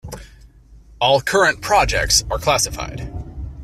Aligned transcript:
All 0.99 1.21
current 1.21 1.61
projects 1.61 2.23
are 2.31 2.39
classified. 2.39 3.07